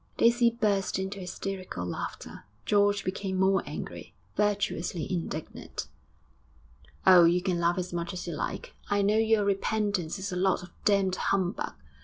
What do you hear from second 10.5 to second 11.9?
of damned humbug.